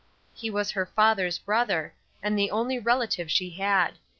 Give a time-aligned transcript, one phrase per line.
[0.33, 1.93] He was her father's brother,
[2.23, 3.99] and the only relative she had.